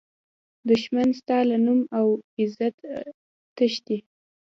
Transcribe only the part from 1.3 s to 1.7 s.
له